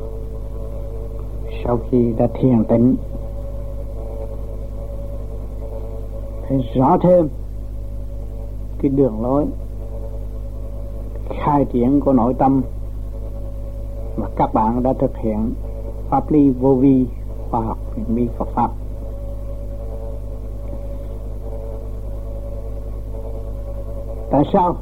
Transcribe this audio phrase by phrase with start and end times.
[1.65, 2.95] sau khi đã thiền tĩnh.
[6.41, 7.29] Phải rõ thêm
[8.81, 9.45] cái đường lối,
[11.29, 12.61] khai triển của nội tâm
[14.17, 15.53] mà các bạn đã thực hiện
[16.09, 17.05] pháp lý vô vi
[17.49, 18.71] khoa học huyền bí Phật pháp.
[24.31, 24.75] Tại sao?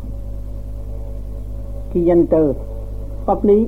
[1.93, 2.53] Cái danh từ
[3.25, 3.67] pháp lý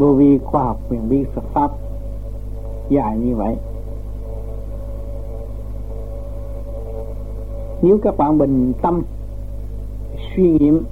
[0.00, 1.70] vô vi khoa học quyền bí Phật pháp.
[2.88, 3.56] Dạy như vậy.
[7.82, 9.02] Nếu các bạn bình tâm,
[10.36, 10.84] suy nghiệm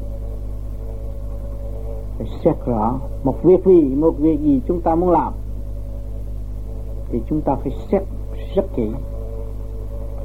[2.44, 5.32] xét rõ một việc gì, một việc gì chúng ta muốn làm,
[7.08, 8.02] thì chúng ta phải xét
[8.54, 8.88] rất kỹ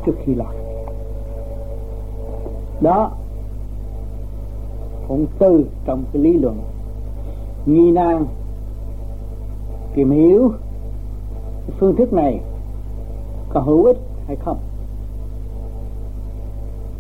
[0.05, 0.53] trước khi làm.
[2.81, 3.11] Đó
[5.07, 6.59] cũng từ trong cái lý luận
[7.65, 8.25] nghi nan
[9.95, 10.51] tìm hiểu
[11.79, 12.39] phương thức này
[13.49, 14.57] có hữu ích hay không?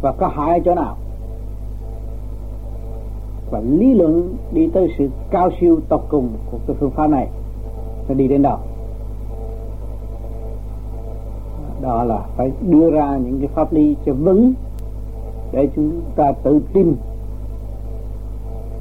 [0.01, 0.97] Và có hại chỗ nào?
[3.51, 7.27] Và lý luận đi tới sự cao siêu tột cùng của cái phương pháp này
[8.07, 8.57] nó đi đến đâu?
[11.81, 14.53] Đó là phải đưa ra những cái pháp lý cho vững
[15.51, 16.95] để chúng ta tự tin,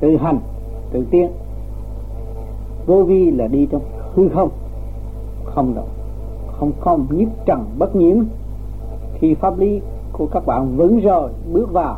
[0.00, 0.38] tự hành,
[0.92, 1.30] tự tiến
[2.86, 3.82] vô vi là đi trong
[4.14, 4.48] hư không?
[5.44, 5.86] Không đâu.
[6.52, 8.16] Không có nhất trần bất nhiễm.
[9.18, 9.80] Khi pháp lý
[10.12, 11.96] của các bạn vững rồi, bước vào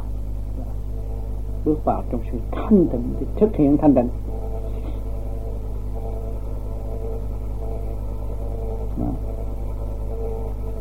[1.64, 4.08] bước vào trong sự thanh tịnh thì thực hiện thanh tịnh.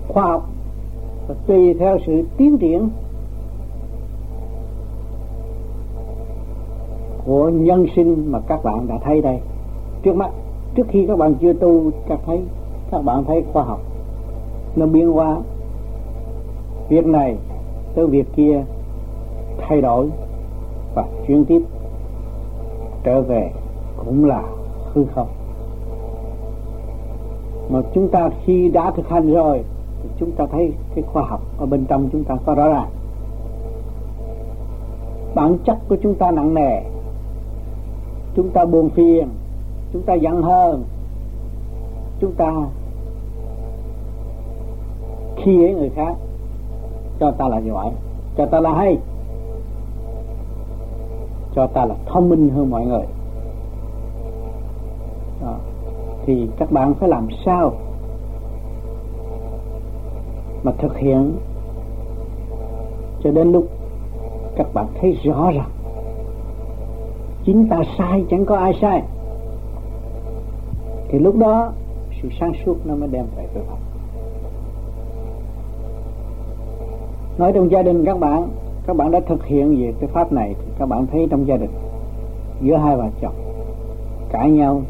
[0.07, 0.49] Khoa học
[1.27, 2.89] và tùy theo sự tiến triển
[7.25, 9.39] của nhân sinh mà các bạn đã thấy đây.
[10.03, 10.29] Trước mắt
[10.75, 12.41] trước khi các bạn chưa tu, các thấy,
[12.91, 13.79] các bạn thấy khoa học.
[14.75, 15.37] Nó biến hóa.
[16.89, 17.35] Việc này
[17.95, 18.63] tới việc kia
[19.57, 20.09] thay đổi
[20.95, 21.61] và chuyển tiếp,
[23.03, 23.51] trở về
[24.05, 24.43] cũng là
[24.93, 25.27] hư không.
[27.69, 29.63] Mà chúng ta khi đã thực hành rồi,
[30.03, 32.89] thì chúng ta thấy cái khoa học ở bên trong chúng ta có rõ ràng.
[35.35, 36.81] Bản chất của chúng ta nặng nề.
[38.35, 39.27] Chúng ta buồn phiền
[39.93, 40.83] chúng ta giận hơn.
[42.19, 42.51] Chúng ta
[45.37, 46.15] khi ấy người khác,
[47.19, 47.91] cho ta là giỏi,
[48.37, 48.97] cho ta là hay,
[51.55, 53.05] cho ta là thông minh hơn mọi người.
[55.41, 55.55] Đó.
[56.25, 57.73] thì các bạn phải làm sao
[60.63, 61.35] mà thực hiện?
[63.23, 63.65] Cho đến lúc
[64.55, 65.69] các bạn thấy rõ ràng
[67.45, 69.03] chính ta sai, chẳng có ai sai
[71.13, 71.71] thì lúc đó,
[72.21, 73.77] sự sáng suốt nó mới đem lại với pháp
[77.37, 78.47] nói trong gia đình các bạn
[78.87, 81.57] các bạn đã thực hiện về cái pháp này thì các bạn thấy trong gia
[81.57, 81.69] đình,
[82.61, 83.33] giữa hai vợ chồng,
[84.29, 84.81] cãi nhau,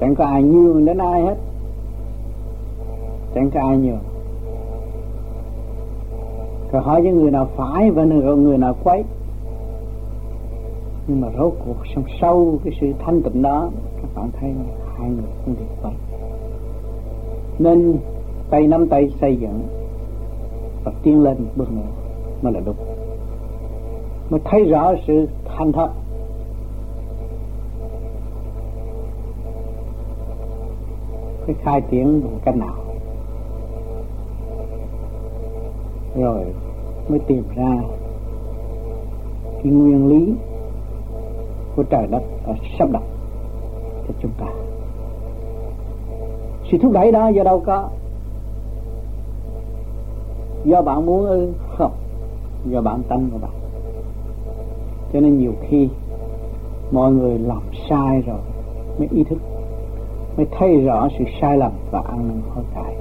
[0.00, 1.34] chẳng có ai nhường đến ai hết.
[3.34, 4.00] Chẳng có ai nhường.
[6.72, 9.04] Rồi hỏi những người nào phải và người nào quấy.
[11.08, 13.70] Nhưng mà rốt cuộc trong sâu cái sự thanh tịnh đó,
[14.02, 14.52] các bạn thấy
[15.00, 15.92] hai người không được vậy
[17.58, 17.96] nên
[18.50, 19.62] tay nắm tay xây dựng
[20.84, 21.90] và tiến lên bước nữa
[22.42, 22.76] mới là đúng.
[24.30, 25.90] Mới thấy rõ sự thành thật.
[31.46, 32.74] Cái khai triển bằng cách nào?
[36.16, 36.44] Rồi
[37.08, 37.76] mới tìm ra
[39.62, 40.34] cái nguyên lý
[41.76, 43.02] của trời đất đã sắp đặt
[44.08, 44.46] cho chúng ta
[46.70, 47.88] sự thúc đẩy đó, do đâu có?
[50.64, 51.52] Do bạn muốn ư?
[51.78, 51.92] Không.
[52.70, 53.50] Do bản tâm của bạn.
[55.12, 55.88] Cho nên nhiều khi
[56.90, 58.38] mọi người làm sai rồi
[58.98, 59.38] mới ý thức,
[60.36, 62.96] mới thấy rõ sự sai lầm và ăn năn hối cải.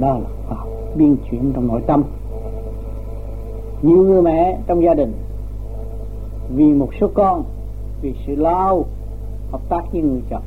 [0.00, 2.04] Đó là khoa học biên chuyển trong nội tâm.
[3.82, 5.12] Nhiều người mẹ trong gia đình
[6.54, 7.44] vì một số con,
[8.02, 8.84] vì sự lao
[9.52, 10.42] hợp tác với người chồng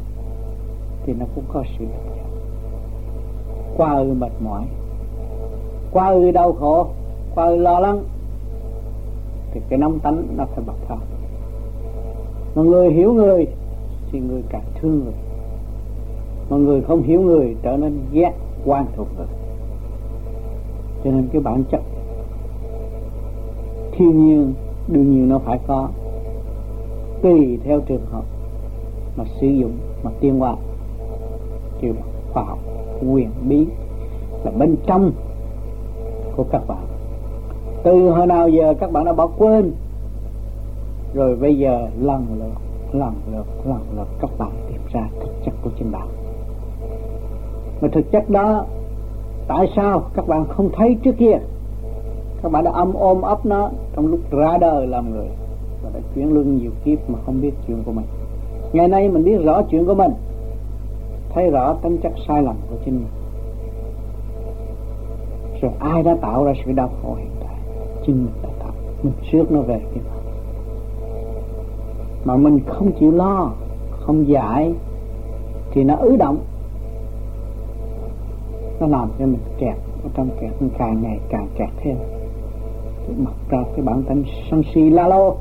[1.08, 2.24] thì nó cũng có sự độc giác
[3.78, 4.64] qua ư mệt mỏi,
[5.92, 6.88] qua ư đau khổ,
[7.36, 8.04] qua ư lo lắng,
[9.52, 10.98] thì cái nóng tánh nó phải bộc phát.
[12.56, 13.48] Mà người hiểu người
[14.12, 15.14] thì người càng thương người.
[16.50, 18.32] Mà người không hiểu người trở nên ghét
[18.66, 19.28] quan thuộc người.
[21.04, 21.82] Cho nên cái bản chất,
[23.92, 24.54] thiên nhiên
[24.88, 25.90] đương nhiên nó phải có,
[27.22, 28.24] tùy theo trường hợp
[29.18, 30.58] mà sử dụng, mà tiên hoạt
[31.82, 32.02] kêu là
[32.34, 32.60] khoa học
[33.12, 33.66] quyền bí
[34.44, 35.12] là bên trong
[36.36, 36.86] của các bạn.
[37.84, 39.72] Từ hồi nào giờ các bạn đã bỏ quên?
[41.14, 45.54] Rồi bây giờ lần lượt lần lượt lần lượt các bạn tìm ra thực chất
[45.64, 46.08] của chính bạn.
[47.82, 48.66] Mà thực chất đó,
[49.48, 51.38] tại sao các bạn không thấy trước kia?
[52.44, 55.28] Các bạn đã âm ôm ấp nó trong lúc ra đời làm người
[55.84, 58.06] và đã chuyển luân nhiều kiếp mà không biết chuyện của mình.
[58.74, 60.12] Ngày nay mình biết rõ chuyện của mình
[61.38, 63.08] thấy rõ tính chất sai lầm của chính mình.
[65.62, 67.56] Rồi ai đã tạo ra sự đau khổ hiện tại?
[68.06, 68.72] Chính mình đã tạo.
[69.04, 70.14] Mình trước nó về cái mà
[72.26, 73.52] mà mình không chịu lo,
[73.92, 74.74] không giải,
[75.72, 76.38] thì nó ứ động.
[78.80, 81.98] Nó làm cho mình kẹt ở trong kẹt, mình càng ngày càng kẹt thêm.
[83.08, 85.36] Thì mặc ra cái bản tính sân si la lô.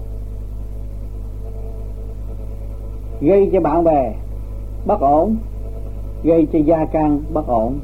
[3.21, 4.15] Gây cho bạn bè
[4.87, 5.37] bất ổn
[6.23, 7.79] gây cho gia can bất ổn.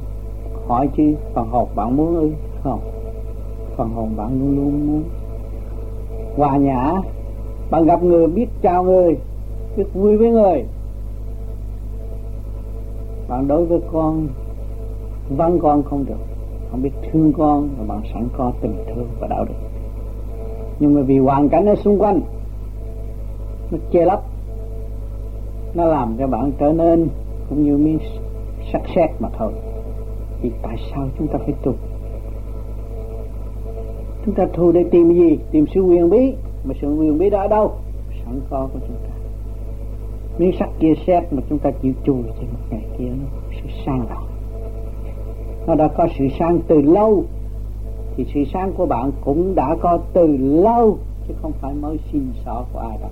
[0.66, 2.30] Hỏi chi phần hồn bạn muốn ư?
[2.62, 2.80] Không.
[3.76, 5.02] Phần hồn bạn luôn luôn muốn.
[6.36, 6.92] Hòa nhã,
[7.70, 9.16] bạn gặp người biết chào người,
[9.76, 10.64] biết vui với người.
[13.28, 14.28] Bạn đối với con
[15.28, 16.20] văn con không được.
[16.70, 19.54] Không biết thương con mà bạn sẵn có tình thương và đạo đức.
[20.78, 22.20] Nhưng mà vì hoàn cảnh ở xung quanh,
[23.70, 24.22] nó che lấp.
[25.74, 27.08] Nó làm cho bạn trở nên
[27.48, 27.98] cũng như miếng
[28.72, 29.52] sắc xét mà thôi.
[30.42, 31.74] Thì tại sao chúng ta phải tu
[34.24, 35.38] chúng ta tu để tìm gì?
[35.50, 36.34] Tìm sự quyền bí.
[36.64, 37.72] Mà sự quyền bí đó ở đâu?
[38.24, 39.14] Sẵn có của chúng ta.
[40.38, 43.82] Miếng sắt kia xét mà chúng ta chịu chui thì một ngày kia nó sẽ
[43.86, 44.32] sang lại
[45.66, 47.24] nó đã có sự sang từ lâu.
[48.16, 50.98] Thì sự sáng của bạn cũng đã có từ lâu,
[51.28, 53.10] chứ không phải mới xin xỏ của ai đâu.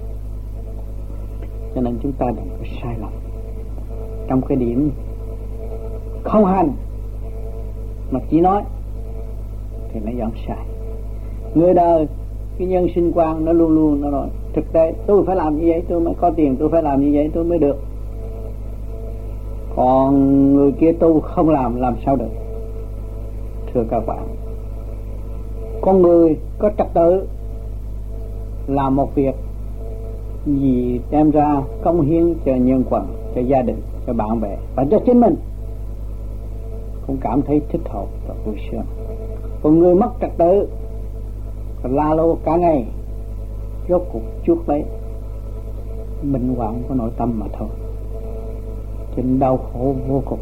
[1.75, 3.13] Cho nên chúng ta đừng có sai lầm.
[4.29, 4.91] Trong cái điểm
[6.23, 6.73] không hành.
[8.11, 8.63] Mà chỉ nói,
[9.93, 10.67] thì nó dẫn sai.
[11.55, 12.07] Người đời,
[12.59, 15.65] cái nhân sinh quan nó luôn luôn nó nói, thực tế, tôi phải làm như
[15.69, 17.77] vậy, tôi mới có tiền, tôi phải làm như vậy, tôi mới được.
[19.77, 22.31] Còn người kia tu không làm làm sao được?
[23.75, 24.27] Thưa các bạn,
[25.81, 27.27] con người có trật tự
[28.67, 29.35] làm một việc
[30.47, 34.85] gì đem ra công hiến cho nhân quần cho gia đình, cho bạn bè và
[34.91, 35.37] cho chính mình
[37.11, 38.85] cũng cảm thấy thích hợp và vui sướng.
[39.63, 40.69] Còn người mất trật tự
[41.83, 42.85] la lô cả ngày,
[43.89, 44.85] rốt cuộc chuốc lấy
[46.33, 47.69] bệnh hoạn của nội tâm mà thôi.
[49.17, 50.39] Trên đau khổ vô cùng.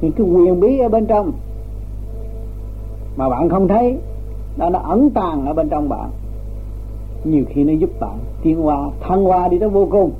[0.00, 1.32] Những cái quyền bí ở bên trong
[3.16, 3.98] mà bạn không thấy
[4.56, 6.10] đó nó ẩn tàng ở bên trong bạn.
[7.24, 10.10] Nhiều khi nó giúp bạn tiến hóa, thăng hoa đi tới vô cùng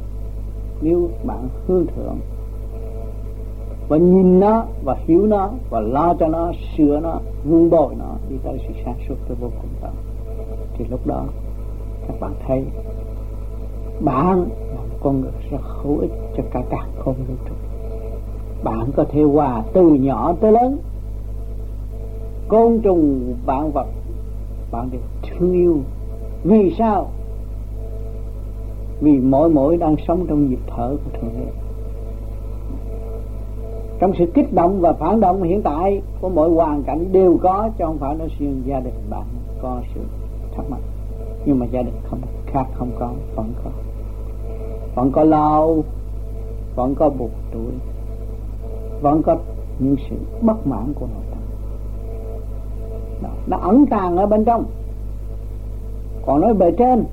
[0.82, 2.16] nếu bạn hướng thượng
[3.88, 8.14] và nhìn nó, và hiểu nó, và lo cho nó, sửa nó vun bồi nó
[8.28, 9.92] đi tới sự sáng suốt tới vô cùng tận
[10.78, 11.24] thì lúc đó,
[12.08, 12.64] các bạn thấy,
[14.00, 17.54] bạn là một con người rất hữu ích cho cả cả không vũ trụ.
[18.64, 20.78] Bạn có thể hòa từ nhỏ tới lớn.
[22.48, 23.86] Côn trùng, vạn vật,
[24.70, 25.78] bạn đều thương yêu.
[26.44, 27.10] Vì sao?
[29.00, 31.67] Vì mỗi mỗi đang sống trong nhịp thở của thượng đế
[33.98, 37.70] trong sự kích động và phản động hiện tại của mọi hoàn cảnh đều có
[37.78, 39.24] cho không phải nói riêng gia đình bạn
[39.62, 40.00] có sự
[40.56, 40.80] thắc mắc.
[41.44, 43.70] Nhưng mà gia đình không khác không có vẫn có.
[44.94, 45.84] Vẫn có lâu
[46.76, 47.72] vẫn có buộc tuổi
[49.00, 49.36] vẫn có
[49.78, 51.40] những sự bất mãn của nội tâm.
[53.22, 54.64] Đó, nó ẩn tàng ở bên trong.
[56.26, 57.04] Còn nói bề trên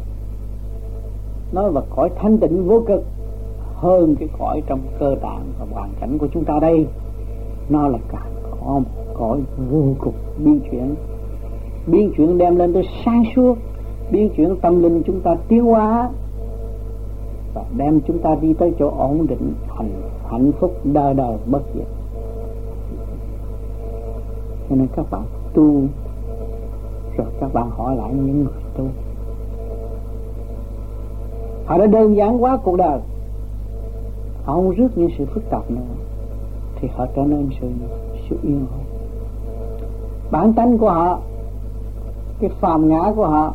[1.51, 3.03] nói về cõi thanh tịnh vô cực
[3.75, 6.87] hơn cái cõi trong cơ tạng và hoàn cảnh của chúng ta đây.
[7.69, 9.39] Nó là cả có một cõi
[9.71, 10.95] vô cùng biến chuyển.
[11.87, 13.57] Biến chuyển đem lên tới sáng suốt.
[14.11, 16.09] Biến chuyển tâm linh chúng ta tiêu hóa
[17.53, 19.89] và đem chúng ta đi tới chỗ ổn định hạnh
[20.29, 21.87] hạnh phúc đời đời, bất diệt.
[24.69, 25.81] Cho nên các bạn tu,
[27.17, 28.83] rồi các bạn hỏi lại những người tu.
[31.65, 32.99] Họ đã đơn giản quá cuộc đời
[34.45, 35.81] họ không rước những sự phức tạp nữa
[36.75, 37.67] thì họ trở nên sự
[38.29, 38.85] sự yên ổn
[40.31, 41.19] bản tánh của họ
[42.39, 43.53] cái phàm ngã của họ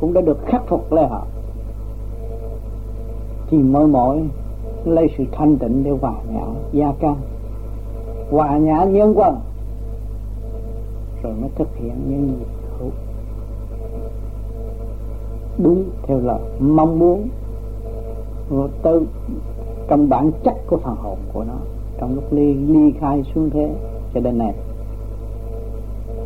[0.00, 1.26] cũng đã được khắc phục lại họ
[3.50, 4.22] thì mỗi mỗi
[4.84, 7.16] lấy sự thanh tịnh để hòa nhã gia can
[8.30, 9.34] hòa nhã nhân quân
[11.22, 12.44] rồi mới thực hiện những gì
[12.78, 12.90] hữu
[15.58, 17.28] đúng theo lời mong muốn
[18.50, 19.06] rồi tự
[19.92, 21.54] trong bản chất của phần hồn của nó.
[21.98, 23.74] Trong lúc ly ly khai xuống thế,
[24.14, 24.54] cho đến này.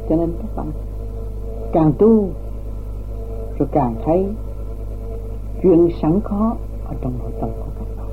[0.08, 0.66] Cho nên các bạn
[1.72, 2.28] càng tu,
[3.58, 4.26] rồi càng thấy
[5.62, 8.08] chuyện sẵn có ở trong nội tâm của các bạn.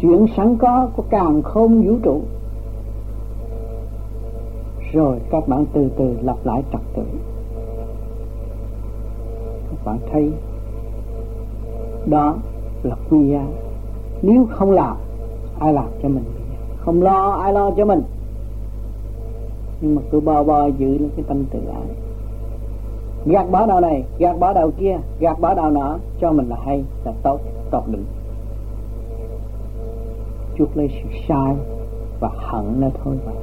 [0.00, 2.20] Chuyện sẵn có của càng không vũ trụ.
[4.92, 7.02] Rồi các bạn từ từ lặp lại trật tự.
[9.70, 10.30] Các bạn thấy,
[12.06, 12.36] đó
[12.82, 13.46] là quy giá
[14.22, 14.96] nếu không làm,
[15.60, 16.24] ai làm cho mình?
[16.78, 18.02] Không lo, ai lo cho mình?
[19.80, 21.96] Nhưng mà cứ bò bò giữ lên cái tâm tự ái.
[23.26, 26.56] Gạt bỏ đầu này, gạt bỏ đầu kia, gạt bỏ đầu nọ, cho mình là
[26.64, 28.04] hay, là tốt tốt định
[30.58, 31.56] chuốc lấy sự sai
[32.20, 33.34] và hận nó thôi vậy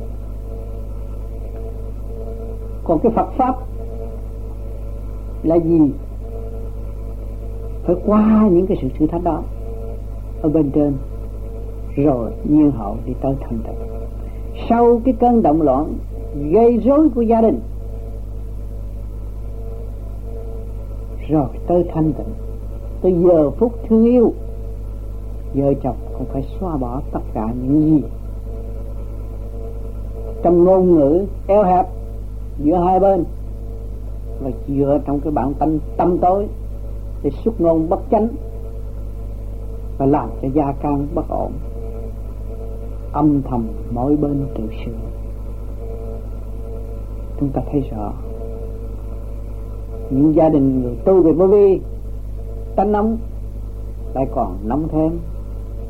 [2.83, 3.55] còn cái Phật pháp
[5.43, 5.79] là gì?
[7.83, 9.41] Phải qua những cái sự thử thách đó
[10.41, 10.93] ở bên trên.
[11.95, 13.95] Rồi nhiên hậu đi tới thành tựu
[14.69, 15.97] sau cái cơn động loạn,
[16.51, 17.59] gây rối của gia đình.
[21.29, 22.33] Rồi, tới thanh tịnh.
[23.01, 24.33] Tới giờ phút thương yêu.
[25.53, 28.03] Vợ chồng cũng phải xóa bỏ tất cả những gì.
[30.43, 31.85] Trong ngôn ngữ eo hẹp
[32.63, 33.23] giữa hai bên
[34.43, 36.47] và dựa trong cái bản tâm tâm tối
[37.23, 38.27] để xuất ngôn bất chánh
[39.97, 41.51] và làm cho gia can bất ổn.
[43.13, 44.91] Âm thầm mỗi bên tự sửa
[47.39, 48.13] chúng ta thấy rõ,
[50.09, 51.79] những gia đình người tu về vô vi
[52.75, 53.17] tánh nóng
[54.13, 55.19] lại còn nóng thêm,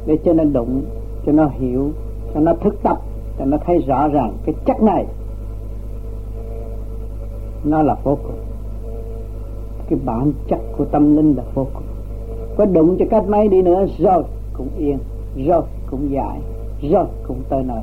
[0.05, 0.81] để cho nó đụng,
[1.25, 1.91] cho nó hiểu,
[2.33, 2.97] cho nó thức tập,
[3.39, 5.05] cho nó thấy rõ ràng cái chất này.
[7.63, 8.39] Nó là vô cùng.
[9.89, 11.84] Cái bản chất của tâm linh là vô cùng
[12.57, 14.97] có đụng cho cách mấy đi nữa rồi cũng yên
[15.45, 16.39] rồi cũng dài,
[16.81, 17.81] rồi cũng tới nơi.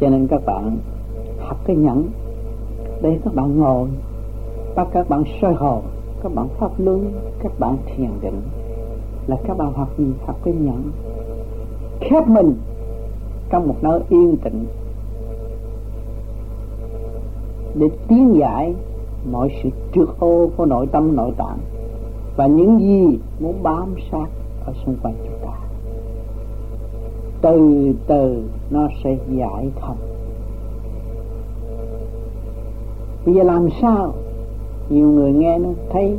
[0.00, 0.76] Cho nên các bạn
[1.38, 2.08] học cái nhẫn
[3.02, 3.88] để các bạn ngồi
[4.76, 5.82] bắt các bạn soi hồn
[6.22, 7.12] các bạn pháp luân
[7.42, 8.40] các bạn thiền định
[9.26, 10.04] là các bạn học gì?
[10.26, 10.82] Học cái nhẫn.
[12.00, 12.54] Khép mình
[13.50, 14.66] trong một nơi yên tĩnh
[17.74, 18.74] để tiến giải
[19.30, 21.58] mọi sự trước ô của nội tâm nội tạng
[22.38, 24.26] và những gì muốn bám sát
[24.64, 25.58] ở xung quanh chúng ta.
[27.40, 29.96] Từ từ nó sẽ giải thông
[33.26, 34.14] bây giờ làm sao?
[34.90, 36.16] Nhiều người nghe nó thấy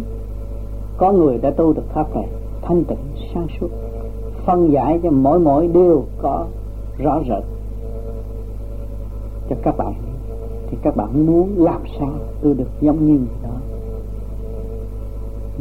[0.98, 2.28] có người đã tu được pháp này
[2.62, 2.98] thanh tịnh,
[3.34, 3.68] sáng suốt,
[4.46, 6.46] phân giải cho mỗi mỗi điều có
[6.98, 7.44] rõ rệt
[9.50, 9.94] cho các bạn.
[10.70, 12.12] Thì các bạn muốn làm sao
[12.42, 13.49] tu được giống như người đó?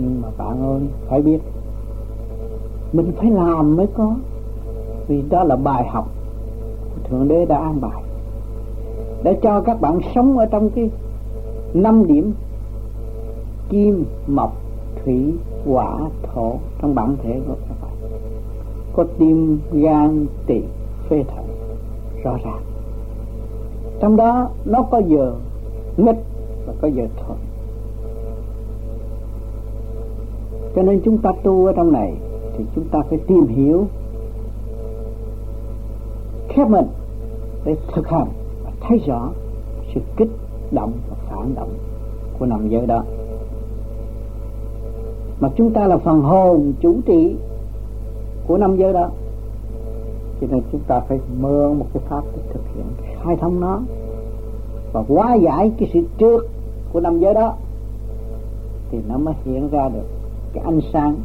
[0.00, 1.38] Nhưng mà bạn ơi, phải biết,
[2.93, 4.14] mình phải làm mới có.
[5.09, 6.09] Vì đó là bài học
[7.05, 8.02] thượng đế đã an bài
[9.23, 10.90] để cho các bạn sống ở trong cái
[11.75, 12.33] năm điểm
[13.69, 14.57] kim, mộc,
[15.05, 15.35] thủy,
[15.67, 18.11] hỏa, thổ trong bản thể của các bạn.
[18.93, 20.61] Có tim, gan, tỳ,
[21.09, 21.45] phế thận,
[22.25, 22.62] rõ ràng.
[24.00, 25.35] Trong đó, nó có giờ
[25.97, 26.25] nghịch
[26.67, 27.38] và có giờ thuận.
[30.77, 32.15] Cho nên chúng ta tu ở trong này
[32.59, 33.87] thì chúng ta phải tìm hiểu,
[36.49, 36.87] khép mình
[37.65, 38.29] để thực hành
[38.65, 39.29] và thấy rõ
[39.95, 40.31] sự kích
[40.71, 41.75] động và phản động
[42.39, 43.05] của nằm giới đó.
[45.41, 47.37] Mà chúng ta là phần hồn chủ trị
[48.47, 49.11] của năm giới đó,
[50.41, 52.85] cho nên chúng ta phải mượn một cái pháp để thực hiện
[53.25, 53.81] khai thông nó
[54.93, 56.49] và hóa giải cái sự trước
[56.93, 57.55] của năm giới đó
[58.91, 60.18] thì nó mới hiện ra được
[60.52, 61.17] cái ánh sáng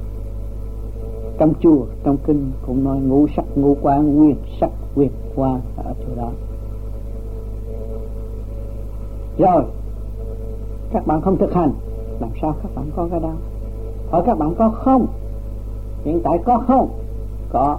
[1.37, 5.93] trong chùa trong kinh cũng nói ngũ sắc ngũ quan quyền sắc quyền quan ở
[5.99, 6.31] chỗ đó.
[9.37, 9.63] Rồi
[10.91, 11.73] các bạn không thực hành
[12.19, 13.33] làm sao các bạn có cái đó?
[14.09, 15.07] Hỏi các bạn có không?
[16.03, 16.89] Hiện tại có không?
[17.49, 17.77] Có.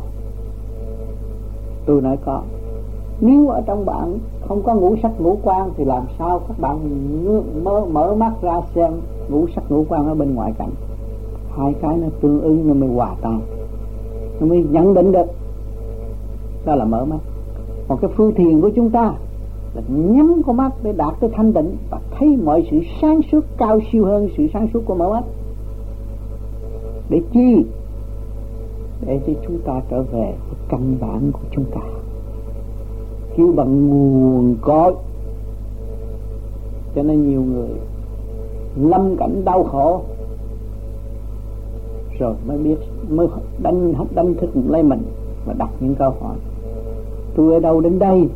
[1.86, 2.42] Tôi nói có.
[3.20, 6.78] Nếu ở trong bạn không có ngũ sắc ngũ quan thì làm sao các bạn
[7.64, 8.92] mở, mở mắt ra xem
[9.28, 10.70] ngũ sắc ngũ quan ở bên ngoài cảnh?
[11.56, 13.40] Hai cái nó tương ứng nó mới hòa tan.
[14.40, 15.26] Nó mới nhận định được.
[16.64, 17.18] Đó là mở mắt.
[17.88, 19.14] Còn cái phương thiền của chúng ta
[19.74, 23.44] là nhắm con mắt để đạt tới thanh định và thấy mọi sự sáng suốt,
[23.56, 25.24] cao siêu hơn sự sáng suốt của mở mắt.
[27.08, 27.64] Để chi?
[29.06, 31.80] Để cho chúng ta trở về với căn bản của chúng ta.
[33.36, 34.94] Kêu bằng nguồn cội.
[36.94, 37.68] Cho nên nhiều người
[38.76, 40.02] lâm cảnh đau khổ
[42.18, 42.76] rồi mới biết,
[43.08, 43.26] mới
[43.62, 45.02] đánh đánh thức lấy mình
[45.46, 46.36] và đặt những câu hỏi.
[47.36, 48.28] Tôi ở đâu đến đây?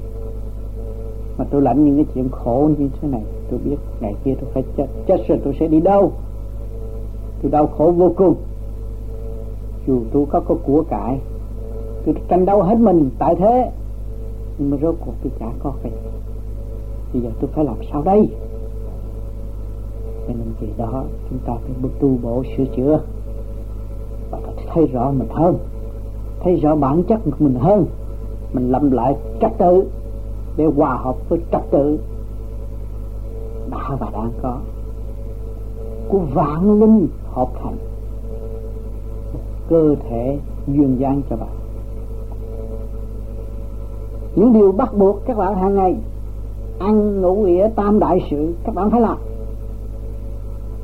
[1.39, 4.51] Mà tôi lãnh những cái chuyện khổ như thế này, tôi biết ngày kia tôi
[4.55, 4.87] phải chết.
[5.07, 6.13] Chết rồi tôi sẽ đi đâu?
[7.43, 8.35] Tôi đau khổ vô cùng.
[9.87, 11.19] Dù tôi có có của cải,
[12.05, 13.71] tôi tranh đấu hết mình tại thế.
[14.59, 15.93] Nhưng mà rốt cuộc tôi chả có cái
[17.13, 18.29] bây giờ tôi phải làm sao đây?
[20.27, 23.01] Cho nên vì đó chúng ta phải bước tu bổ sửa chữa
[24.31, 24.39] và
[24.75, 25.59] thấy rõ mình hơn.
[26.41, 27.87] Thấy rõ bản chất của mình hơn.
[28.53, 29.91] Mình lầm lại trật tự
[30.57, 31.99] để hòa hợp với trật tự
[33.71, 34.59] đã và đang có.
[36.09, 37.77] Của vạn linh hợp thành.
[39.69, 41.49] Cơ thể duyên dáng cho bạn.
[44.37, 45.97] Những điều bắt buộc các bạn hàng ngày.
[46.79, 49.19] Ăn ngủ nghĩa tam đại sự, các bạn phải làm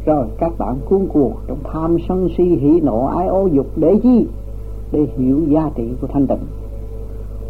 [0.04, 4.00] rồi các bạn cuốn cuộc trong tham sân si hỉ nộ ái ô dục để
[4.02, 4.26] chi?
[4.92, 6.46] Để hiểu giá trị của thanh tịnh.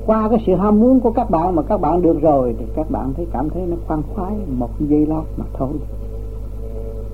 [0.07, 2.91] Qua cái sự ham muốn của các bạn mà các bạn được rồi, thì các
[2.91, 5.69] bạn thấy cảm thấy nó khoan khoái một giây lát mà thôi.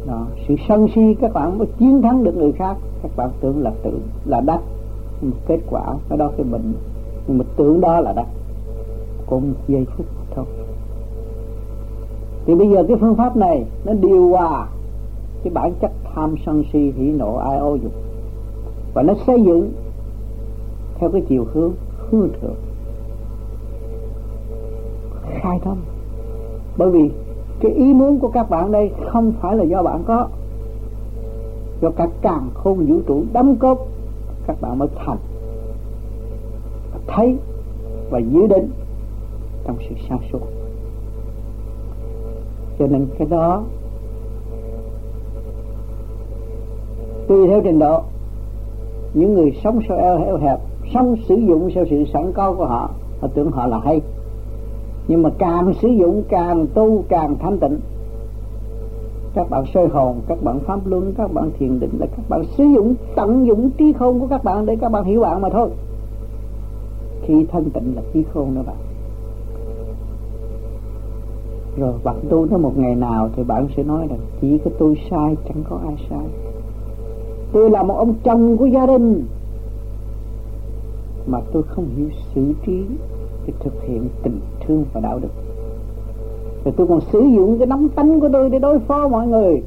[0.06, 0.26] Đó.
[0.48, 3.72] sự sân si các bạn mới chiến thắng được người khác, các bạn tưởng là
[3.82, 4.60] tự, là đắc.
[5.20, 6.72] Nhưng kết quả, cái đó cái bệnh.
[7.26, 8.26] Nhưng mà tưởng đó là đắc.
[9.26, 10.44] Cũng một giây phút thôi.
[12.46, 14.68] Thì bây giờ cái phương pháp này, nó điều hòa
[15.44, 17.92] cái bản chất tham sân si, hỉ nộ, ai ô dục.
[18.94, 19.72] Và nó xây dựng
[20.98, 21.72] theo cái chiều hướng
[22.10, 22.56] hư thượng.
[25.40, 25.78] Khai thông.
[26.76, 27.10] Bởi vì
[27.60, 30.28] cái ý muốn của các bạn đây không phải là do bạn có.
[31.80, 33.88] Do cả càng khôn vũ trụ đóng cốt
[34.46, 35.18] các bạn mới thành.
[37.06, 37.36] Thấy
[38.10, 38.70] và giữ định
[39.64, 40.40] trong sự sáng suốt.
[42.78, 43.62] Cho nên cái đó
[47.30, 48.00] tùy theo trình độ,
[49.14, 50.58] những người sống sao ờ, eo eo hẹp,
[50.94, 52.90] sống sử dụng theo sự sẵn có của họ
[53.20, 54.00] họ tưởng họ là hay.
[55.08, 57.78] Nhưng mà càng sử dụng, càng tu, càng thanh tịnh.
[59.34, 62.44] Các bạn soi hồn, các bạn pháp luân, các bạn thiền định là các bạn
[62.44, 65.48] sử dụng, tận dụng trí khôn của các bạn để các bạn hiểu bạn mà
[65.48, 65.70] thôi.
[67.22, 68.76] Khi thanh tịnh là trí khôn đó bạn.
[71.78, 74.94] Rồi bạn tu tới một ngày nào thì bạn sẽ nói rằng, chỉ có tôi
[75.10, 76.49] sai, chẳng có ai sai
[77.52, 79.26] tôi là một ông chồng của gia đình.
[81.26, 82.82] Mà tôi không hiểu xử trí
[83.46, 85.28] để thực hiện tình thương và đạo đức.
[86.64, 89.62] Rồi tôi còn sử dụng cái nóng tánh của tôi để đối phó mọi người.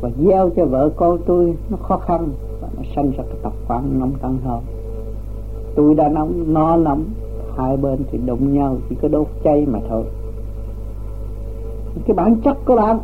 [0.00, 2.28] Và gieo cho vợ con tôi nó khó khăn
[2.60, 4.60] và nó sanh ra cái tập quán nóng tăng hơn
[5.78, 7.04] tôi đã nóng nó nóng,
[7.56, 10.04] hai bên thì đụng nhau chỉ có đốt cháy mà thôi.
[12.06, 12.98] Cái bản chất của bạn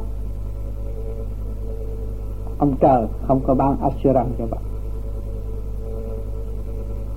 [2.64, 4.61] ông trời không có ban assurance cho bạn.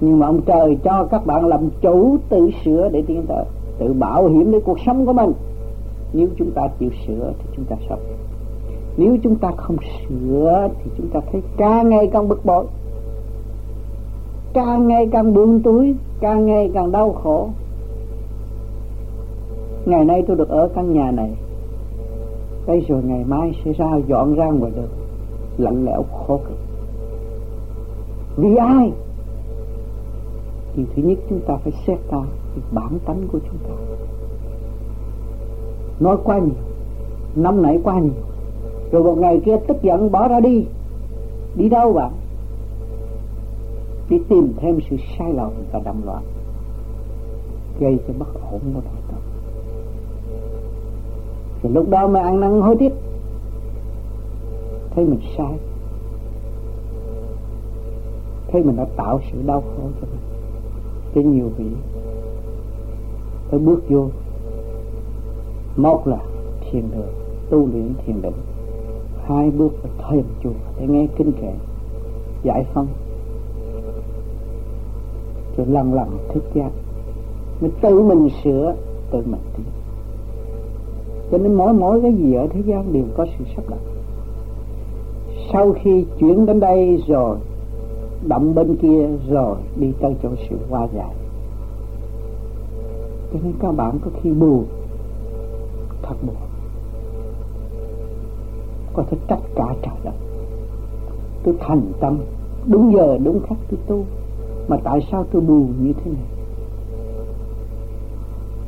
[0.02, 3.44] Nhưng mà ông trời cho các bạn làm chủ tự sửa để tiến tới,
[3.80, 5.34] tự bảo hiểm để cuộc sống của mình.
[6.14, 8.00] Nếu chúng ta chịu sửa thì chúng ta sống.
[8.98, 9.78] Nếu chúng ta không
[10.10, 12.66] sửa thì chúng ta thấy càng ngày càng bực bội,
[14.54, 17.50] càng ngày càng buông túi càng ngày càng đau khổ.
[19.86, 21.32] Ngày nay tôi được ở căn nhà này.
[22.68, 25.07] Đây rồi ngày mai sẽ ra dọn ra ngoài đường
[25.58, 26.58] lạnh lẽo khổ cực
[28.38, 28.92] vì ai?
[30.76, 32.18] Thì thứ nhất chúng ta phải xét ta
[32.56, 33.76] cái bản tánh của chúng ta.
[36.00, 36.56] Nói quá nhiều
[37.36, 38.24] năm nãy quá nhiều.
[38.92, 40.66] Rồi một ngày kia tức giận bỏ ra đi.
[41.56, 42.12] Đi đâu bạn?
[44.10, 46.24] Đi tìm thêm sự sai lầm và đầm loạn,
[47.80, 49.20] gây cho bất ổn của nội tâm
[51.64, 52.92] rồi lúc đó mới ăn năn hối tiếc
[54.98, 55.58] thấy mình sai.
[58.48, 60.20] Thấy mình đã tạo sự đau khổ cho mình.
[61.16, 61.66] Cho nhiều vị
[63.50, 64.10] phải bước vô.
[65.76, 66.18] Một là
[66.62, 67.14] thiền đường,
[67.50, 68.34] tu luyện thiền định.
[69.24, 71.54] Hai bước phải thêm chùa để nghe kinh kệ,
[72.44, 72.88] giải phân
[75.58, 76.72] rồi lần lần thức giác.
[77.62, 78.76] Mới tự mình sửa,
[79.12, 79.66] tự mình tiến.
[81.32, 83.80] Cho nên mỗi mỗi cái gì ở thế gian đều có sự sắp đặt
[85.54, 87.38] sau khi chuyển đến đây rồi,
[88.28, 91.14] động bên kia rồi đi tới chỗ sự hoa giải.
[93.34, 94.66] Cho nên các bạn có khi buồn,
[96.02, 96.36] thật buồn.
[98.94, 100.14] Có thể trách cả trời đất.
[101.44, 102.20] Tôi thành tâm,
[102.66, 104.04] đúng giờ, đúng khắc tôi tu.
[104.68, 106.26] Mà tại sao tôi buồn như thế này?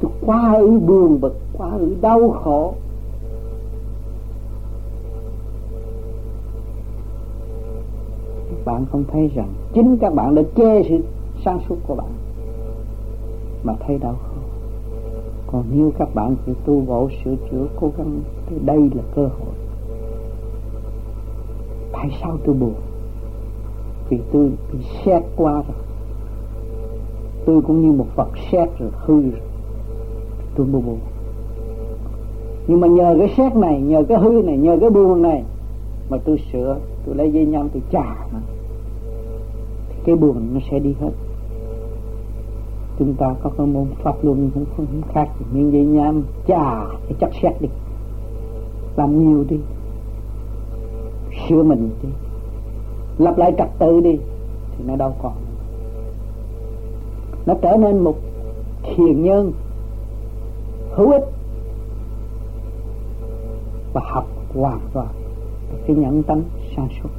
[0.01, 2.73] Tôi quá ư buồn bực quá ư đau khổ.
[8.71, 10.97] Bạn không thấy rằng chính các bạn đã chê sự
[11.45, 12.07] sáng suốt của bạn.
[13.63, 14.41] Mà thấy đau khổ.
[15.47, 19.21] Còn nếu các bạn chỉ tu bổ sửa chữa, cố gắng, thì đây là cơ
[19.21, 19.53] hội.
[21.91, 22.73] Tại sao tôi buồn?
[24.09, 25.77] Vì tôi bị xét qua rồi.
[27.45, 29.41] Tôi cũng như một vật xét rồi, hư rồi.
[30.55, 30.99] Tôi buồn buồn.
[32.67, 35.43] Nhưng mà nhờ cái xét này, nhờ cái hư này, nhờ cái buồn này,
[36.09, 38.39] mà tôi sửa, tôi lấy dây nhăm tôi chà mà
[40.05, 41.11] cái buồn nó sẽ đi hết.
[42.99, 44.85] Chúng ta có cái môn pháp luân cũng không?
[45.13, 45.29] Khác.
[45.53, 47.67] Miếng dây nhám chà cái chắc xét đi.
[48.95, 49.57] Làm nhiều đi.
[51.49, 52.09] Sửa mình đi.
[53.17, 54.17] Lập lại trật tự đi,
[54.77, 55.33] thì nó đâu còn.
[57.45, 58.15] Nó trở nên một
[58.83, 59.51] thiền nhân
[60.91, 61.23] hữu ích
[63.93, 65.07] và học hoàn toàn
[65.87, 66.41] cái nhẫn tánh
[66.75, 67.09] sáng suốt.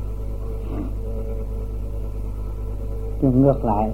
[3.22, 3.90] Rồi ngược lại.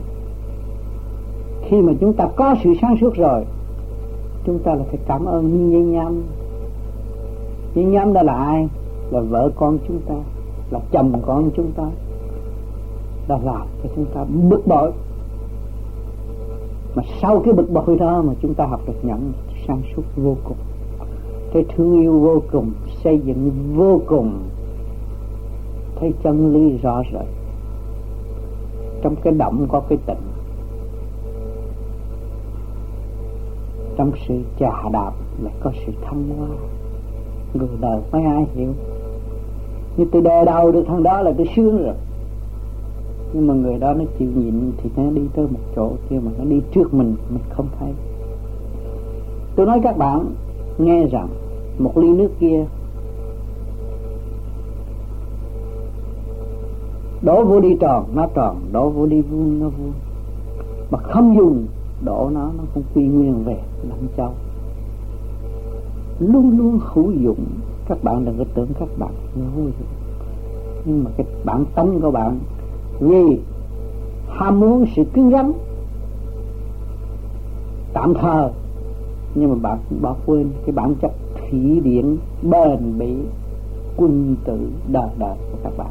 [1.62, 3.44] Khi mà chúng ta có sự sáng suốt rồi,
[4.44, 6.22] chúng ta là phải cảm ơn như nhâm.
[7.74, 8.68] Như nhâm đó là ai?
[9.10, 10.14] Là vợ con chúng ta,
[10.70, 11.84] là chồng con chúng ta
[13.28, 14.92] đã làm cho chúng ta bực bội.
[16.94, 19.32] Mà sau cái bực bội đó mà chúng ta học được nhận
[19.66, 20.56] sáng suốt vô cùng.
[21.52, 22.70] Cái thương yêu vô cùng,
[23.04, 24.32] xây dựng vô cùng.
[25.96, 27.26] Thấy chân lý rõ rệt
[29.06, 30.16] trong cái động có cái tịnh.
[33.96, 36.48] Trong sự trà đạp lại có sự thăng hoa.
[37.54, 38.72] Người đời mấy ai hiểu.
[39.96, 41.94] Như tôi đè đầu được thằng đó là tôi sướng rồi.
[43.32, 46.30] Nhưng mà người đó nó chịu nhịn thì nó đi tới một chỗ kia mà
[46.38, 47.92] nó đi trước mình mình không thấy.
[49.56, 50.26] Tôi nói các bạn
[50.78, 51.28] nghe rằng
[51.78, 52.64] một ly nước kia
[57.26, 58.56] đổ vô đi tròn, nó tròn.
[58.72, 59.92] Đổ vô đi vuông nó vuông
[60.90, 61.66] mà không dùng
[62.04, 63.56] đổ nó nó không quy nguyên về
[63.88, 64.30] làm châu
[66.18, 67.44] luôn luôn hữu dụng.
[67.88, 69.72] Các bạn đừng có tưởng các bạn vô dụng.
[70.84, 72.38] Nhưng mà cái bản tánh của bạn,
[73.00, 73.38] vì
[74.28, 75.52] ham muốn sự cứng rắn,
[77.92, 78.50] tạm thời
[79.34, 83.14] nhưng mà bạn bỏ quên cái bản chất thủy điển bền bỉ,
[83.96, 84.58] quân tử
[84.92, 85.90] đời đời của các bạn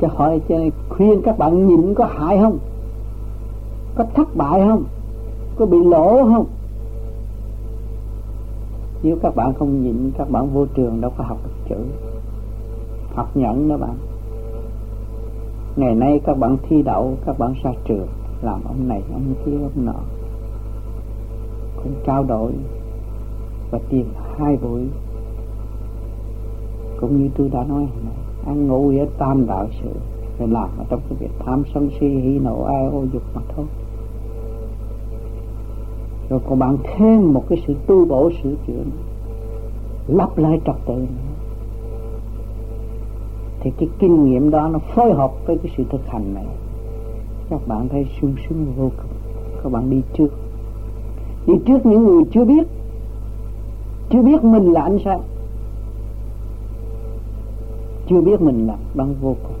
[0.00, 2.58] cho hỏi, cho nên khuyên các bạn nhịn có hại không?
[3.94, 4.84] Có thất bại không?
[5.58, 6.46] Có bị lỗ không?
[9.02, 11.76] Nếu các bạn không nhịn, các bạn vô trường đâu có học được chữ.
[13.14, 13.96] Học nhẫn đó bạn.
[15.76, 18.06] Ngày nay các bạn thi đậu, các bạn ra trường,
[18.42, 20.00] làm ông này, ông kia, ông nọ.
[21.76, 22.52] Cũng trao đổi
[23.70, 24.06] và tìm
[24.38, 24.82] hai buổi.
[27.00, 29.90] Cũng như tôi đã nói hồi nãy ăn ngủ ở tam đạo sự.
[30.38, 33.42] Phải làm ở trong cái việc tham sân si hỉ nộ, ai ô dục mà
[33.56, 33.64] thôi.
[36.30, 38.82] Rồi còn bạn thêm một cái sự tu bổ, sửa chữa
[40.06, 41.06] lắp lại trật tự nữa.
[43.60, 46.46] Thì cái kinh nghiệm đó nó phối hợp với cái sự thực hành này.
[47.50, 49.10] Các bạn thấy sung sướng vô cùng.
[49.62, 50.28] Các bạn đi trước.
[51.46, 52.66] Đi trước những người chưa biết.
[54.10, 55.20] Chưa biết mình là anh sao?
[58.08, 59.58] Chưa biết mình là đang vô cùng.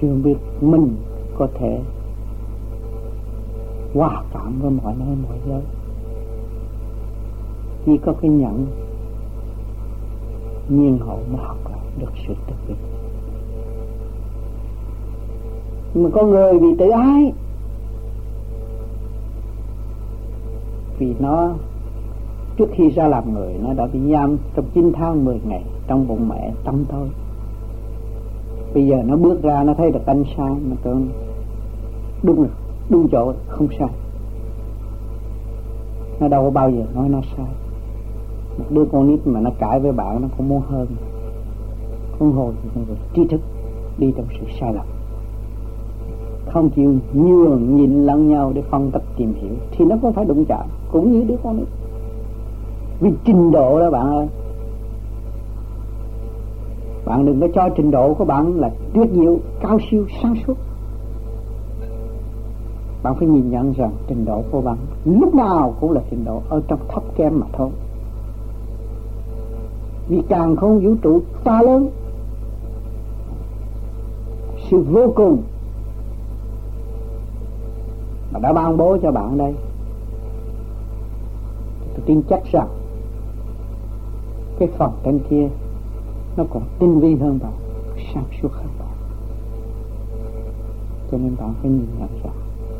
[0.00, 0.96] Chưa biết mình
[1.38, 1.80] có thể
[3.94, 5.62] hòa cảm với mọi nơi, mọi giới.
[7.86, 8.66] Chỉ có cái nhận
[10.68, 12.74] nhiên hậu mà học lại được sự tự biết
[15.94, 17.32] mà con người bị tự ái,
[20.98, 21.52] vì nó
[22.60, 26.08] trước khi ra làm người, nó đã bị giam trong 9 tháng 10 ngày trong
[26.08, 27.08] bụng mẹ tâm thôi
[28.74, 31.08] bây giờ nó bước ra, nó thấy được anh sai mà tưởng
[32.22, 32.48] đúng rồi
[32.88, 33.88] đúng chỗ, không sai.
[36.20, 37.46] Nó đâu có bao giờ nói nó sai.
[38.58, 40.86] Một đứa con nít mà nó cãi với bạn, nó cũng muốn hơn.
[42.18, 43.40] Không hồ thì người trí thức
[43.98, 44.86] đi trong sự sai lầm.
[46.46, 50.24] Không chịu nhường nhịn lẫn nhau để phân tích tìm hiểu, thì nó cũng phải
[50.24, 51.68] đụng chạm cũng như đứa con nít
[53.00, 54.26] vì trình độ đó bạn ơi.
[57.04, 60.54] Bạn đừng có cho trình độ của bạn là tuyệt diệu cao siêu, sáng suốt.
[63.02, 66.42] Bạn phải nhìn nhận rằng trình độ của bạn lúc nào cũng là trình độ
[66.48, 67.70] ở trong thấp kém mà thôi.
[70.08, 71.90] Vì càng không vũ trụ to lớn,
[74.70, 75.42] sự vô cùng
[78.32, 79.54] mà đã ban bố cho bạn đây.
[81.94, 82.68] Tôi tin chắc rằng
[84.60, 85.48] cái phần trên kia,
[86.36, 87.52] nó còn tinh vi hơn bạn,
[88.14, 88.88] sáng suốt hơn bạn.
[91.10, 92.34] Cho nên bạn phải nhìn nhận rằng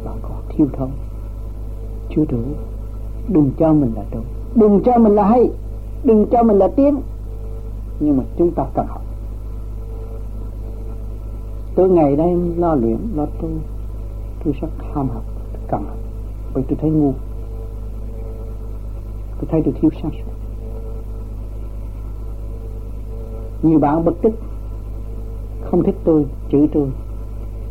[0.05, 0.91] bạn còn thiếu thốn.
[2.11, 2.39] Chưa đủ
[3.29, 4.21] đừng cho mình là đủ
[4.55, 5.51] đừng cho mình là hay,
[6.05, 7.01] đừng cho mình là tiếng.
[8.01, 9.03] Nhưng mà chúng ta cần học.
[11.75, 13.49] Tôi ngày đây lo luyện, lo tu,
[14.45, 15.25] tôi rất ham học
[15.69, 15.97] cần học.
[16.55, 17.13] Bởi tôi thấy ngu.
[19.41, 20.30] Tôi thấy tôi thiếu sáng suốt.
[23.63, 24.35] Nhiều bạn bất tích
[25.71, 26.89] không thích tôi, chửi tôi.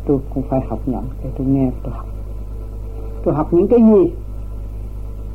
[0.06, 2.06] Tôi cũng phải học nhận để tôi nghe tôi học.
[3.24, 4.12] Tôi học những cái gì?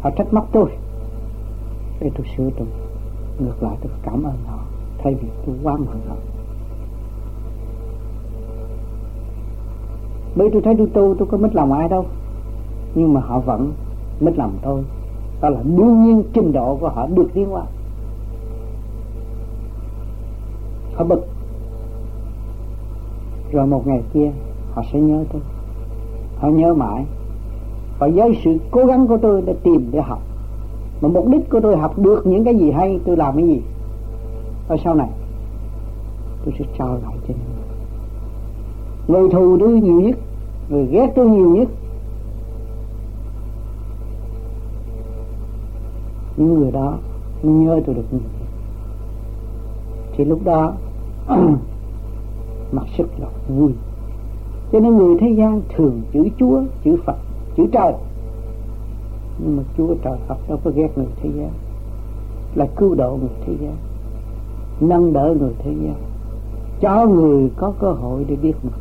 [0.02, 0.66] Họ trách móc tôi.
[2.00, 2.68] Để tôi sửa tôi.
[3.40, 4.60] Ngược lại, tôi cảm ơn họ.
[4.98, 6.16] Thay vì tôi quá hận họ.
[10.36, 12.06] Bởi tôi thấy tôi tu tôi có mất lòng ai đâu.
[12.96, 13.74] Nhưng mà họ vẫn
[14.20, 14.84] mất lòng tôi.
[15.42, 17.64] Đó là đương nhiên trình độ của họ được tiến qua
[20.96, 21.28] họ bực.
[23.52, 24.32] Rồi một ngày kia,
[24.74, 25.42] họ sẽ nhớ tôi.
[26.38, 27.06] Họ nhớ mãi.
[28.00, 30.22] Và với sự cố gắng của tôi để tìm để học.
[31.02, 33.62] Mà mục đích của tôi học được những cái gì hay, tôi làm cái gì.
[34.68, 35.10] Và sau này,
[36.46, 37.56] tôi sẽ trao lại cho những
[39.08, 39.30] người.
[39.30, 40.18] Thù tôi nhiều nhất,
[40.70, 41.68] người ghét tôi nhiều nhất.
[46.38, 46.98] Những người đó
[47.44, 48.22] nhớ tôi được nhiều.
[50.18, 50.74] Thì lúc đó
[51.28, 51.48] Ừ.
[52.72, 53.72] mặc sức là vui.
[54.72, 57.16] Cho nên người thế gian thường chữ chúa, chữ phật,
[57.56, 57.94] chữ trời.
[59.40, 61.50] Nhưng mà chúa trời phật đâu có ghét người thế gian.
[62.56, 63.76] Là cứu độ người thế gian.
[64.80, 65.96] Nâng đỡ người thế gian.
[66.82, 68.80] Cho người có cơ hội để biết mặt.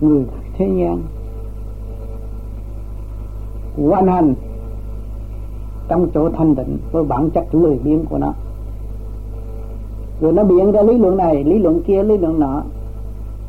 [0.00, 0.24] Người
[0.58, 1.02] thế gian
[3.76, 4.34] quan hành
[5.88, 8.32] trong chỗ thanh tịnh với bản chất lười biếng của nó
[10.20, 12.62] rồi nó biện ra lý luận này, lý luận kia, lý luận nọ,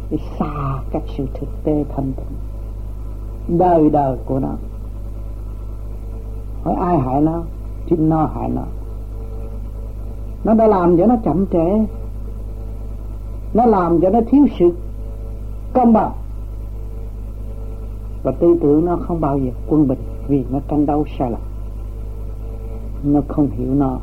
[0.10, 3.58] để xa các sự thực tế thanh tịnh.
[3.58, 4.50] Đời đời của nó.
[6.64, 7.44] Hỏi ai hại nó?
[7.90, 8.62] Chính nó hại nó.
[10.44, 11.86] Nó đã làm cho nó chậm trễ.
[13.54, 14.72] Nó làm cho nó thiếu sự
[15.74, 16.12] công bằng.
[18.24, 21.42] Và tư tưởng nó không bao giờ quân bình vì nó tranh đấu sai lầm.
[23.04, 24.00] Nó không hiểu nó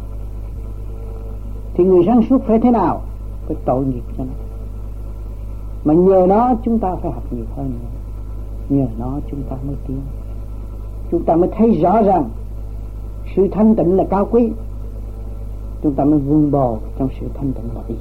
[1.74, 3.00] thì người sáng suốt phải thế nào?
[3.46, 4.32] Phải tội nghiệp cho nó.
[5.85, 7.88] Mà nhờ nó chúng ta phải học nhiều hơn nữa.
[8.68, 10.00] Nhờ nó chúng ta mới tiến.
[11.11, 12.28] Chúng ta mới thấy rõ rằng
[13.37, 14.50] sự thanh tịnh là cao quý.
[15.82, 17.94] Chúng ta mới vun bò trong sự thanh tịnh là gì.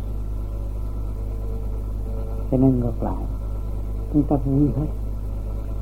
[2.52, 3.24] Cho nên ngược lại,
[4.14, 4.88] chúng ta vui hết.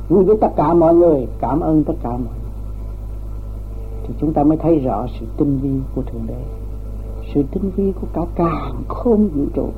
[0.10, 2.52] Vui với tất cả mọi người, cảm ơn tất cả mọi người.
[4.04, 6.59] Thì chúng ta mới thấy rõ sự tinh vi của thượng đế
[7.34, 9.70] sự tinh vi của cả càng khôn vũ trụ.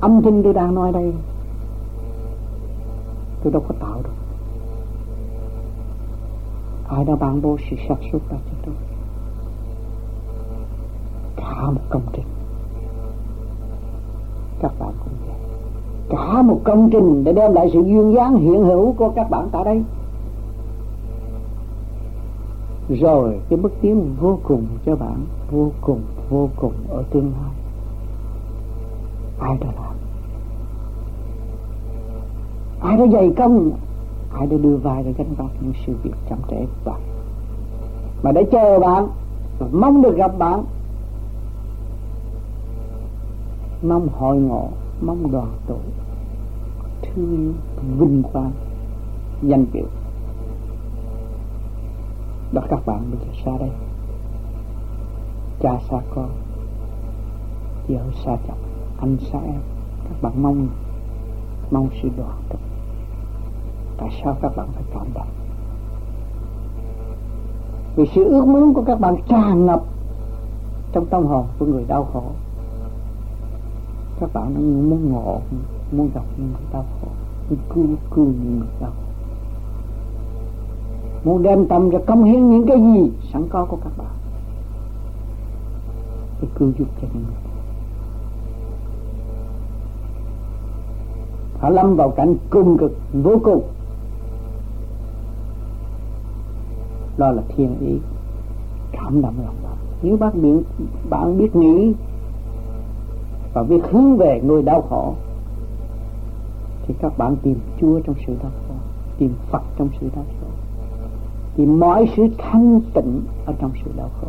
[0.00, 1.12] Âm thanh tôi đang nói đây,
[3.42, 4.10] tôi đâu có tạo được.
[6.88, 8.74] Ai đã ban bố sự sản xuất ra cho tôi?
[11.36, 12.26] Cả một công trình.
[14.60, 15.36] Các bạn cũng vậy.
[16.08, 19.48] Cả một công trình để đem lại sự duyên dáng hiện hữu của các bạn
[19.52, 19.82] tại đây
[22.88, 27.52] rồi, cái bước tiến vô cùng cho bạn, vô cùng vô cùng ở tương lai.
[29.38, 29.94] Ai đã làm?
[32.80, 33.70] Ai đã dày công?
[34.34, 37.00] Ai đã đưa vai để gánh vác những sự việc chậm trễ của bạn?
[38.22, 39.08] Mà để chờ bạn
[39.58, 40.64] và mong được gặp bạn,
[43.82, 44.68] mong hội ngộ,
[45.00, 45.78] mong đoàn tụ,
[47.02, 47.54] thương
[47.98, 48.52] vinh quang,
[49.42, 49.82] danh dự
[52.54, 53.70] đó các bạn bây giờ xa đây.
[55.60, 56.30] Cha xa con.
[57.88, 58.58] Vợ xa chồng.
[58.98, 59.60] Anh xa em.
[60.04, 60.68] Các bạn mong
[61.70, 62.58] mong sự đoàn tụ.
[63.96, 65.28] Tại sao các bạn phải cảm động?
[67.96, 69.82] Vì sự ước muốn của các bạn tràn ngập
[70.92, 72.24] trong tâm hồn của người đau khổ.
[74.20, 74.54] Các bạn
[74.90, 75.40] muốn ngộ,
[75.92, 77.08] muốn gặp những người đau khổ.
[77.50, 79.03] Muốn cứu cứu những người đau khổ
[81.24, 84.12] muốn đem tâm ra công hiến những cái gì sẵn có của các bạn.
[86.42, 87.34] Để cứu giúp cho người.
[91.58, 93.62] Họ lâm vào cảnh cung cực vô cùng.
[97.16, 97.98] Đó là thiên ý.
[98.92, 99.76] Cảm động lòng bạn.
[100.02, 100.62] Nếu bác biết,
[101.10, 101.92] bạn biết nghĩ
[103.54, 105.14] và biết hướng về người đau khổ,
[106.86, 108.74] thì các bạn tìm Chúa trong sự đau khổ,
[109.18, 110.43] tìm Phật trong sự đau khổ
[111.56, 114.28] thì mọi sự thanh tịnh ở trong sự đau khổ.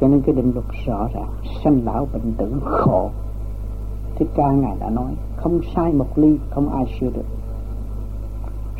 [0.00, 1.30] Cho nên cái định luật rõ ràng
[1.64, 3.10] sanh lão bệnh tử khổ.
[4.16, 7.24] Thích Ca Ngài đã nói Không sai một ly không ai sửa được.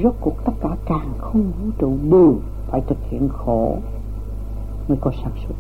[0.03, 2.35] Rốt cuộc tất cả càng không vũ trụ đều
[2.67, 3.77] Phải thực hiện khổ
[4.89, 5.55] Mới có sản xuất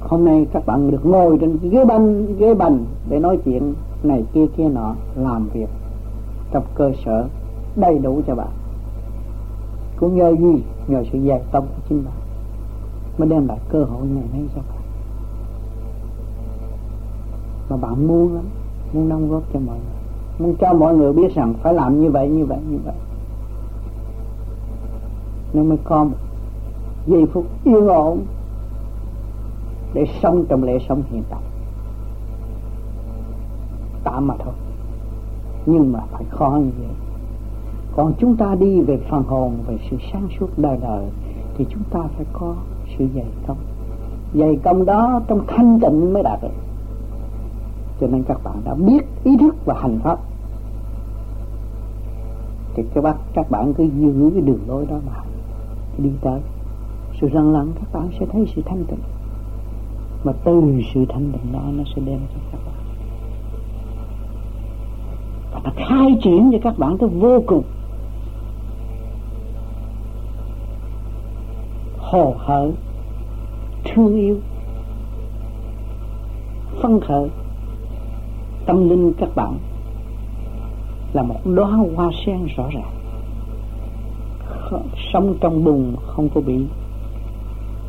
[0.00, 4.24] Hôm nay các bạn được ngồi trên ghế bành, ghế bành Để nói chuyện này
[4.32, 5.68] kia kia nọ, Làm việc
[6.52, 7.28] trong cơ sở
[7.76, 8.50] đầy đủ cho bạn.
[9.96, 10.62] Cũng nhờ gì?
[10.88, 12.14] Nhờ sự dày tâm của chính bạn
[13.20, 14.80] mới đem lại cơ hội ngày nay cho bạn.
[17.70, 18.44] Mà bạn muốn lắm,
[18.92, 20.02] muốn đóng góp cho mọi người,
[20.38, 22.94] muốn cho mọi người biết rằng phải làm như vậy như vậy như vậy.
[25.52, 26.16] Nó mới có một
[27.06, 28.20] giây phút yên ổn
[29.94, 31.40] để sống trong lễ sống hiện tại
[34.04, 34.54] tạm mà thôi.
[35.66, 36.88] Nhưng mà phải khó như vậy.
[37.96, 41.04] Còn chúng ta đi về phần hồn, về sự sáng suốt đời đời,
[41.56, 42.54] thì chúng ta phải có
[42.98, 43.56] sự dày công.
[44.34, 46.48] Dày công đó trong thanh tịnh mới đạt được.
[48.00, 50.18] Cho nên các bạn đã biết ý thức và hành pháp.
[52.74, 55.22] Thì các bạn các bạn cứ giữ cái đường lối đó mà
[55.98, 56.40] đi tới.
[57.20, 59.00] Sự răng lặng các bạn sẽ thấy sự thanh tịnh.
[60.24, 60.62] Mà từ
[60.94, 62.69] sự thanh tịnh đó nó sẽ đem cho các bạn
[65.64, 67.62] và khai triển cho các bạn tới vô cùng.
[71.98, 72.72] Hồ hởi
[73.84, 74.36] thương yêu
[76.82, 77.28] phân khởi,
[78.66, 79.58] tâm linh các bạn
[81.12, 82.90] là một đóa hoa sen rõ ràng.
[85.12, 86.66] Sống trong bùn không có bị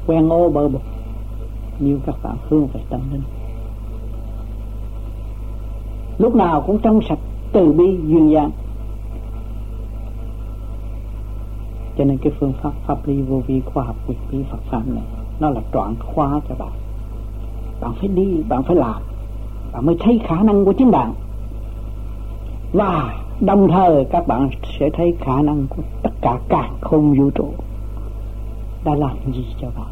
[0.07, 0.81] quen ô bờ bực
[1.79, 3.21] như các bạn hướng về tâm linh,
[6.17, 7.19] lúc nào cũng trong sạch
[7.53, 8.51] từ bi, duyên dáng.
[11.97, 14.81] Cho nên cái phương pháp pháp lý vô vi khoa học quyền bí Phật pháp
[14.87, 15.03] này,
[15.39, 16.71] nó là trọn khóa cho bạn.
[17.81, 19.01] Bạn phải đi, bạn phải làm.
[19.73, 21.13] Bạn mới thấy khả năng của chính bạn.
[22.73, 27.29] Và đồng thời các bạn sẽ thấy khả năng của tất cả cả không vũ
[27.29, 27.53] trụ
[28.83, 29.89] đã làm gì cho bạn.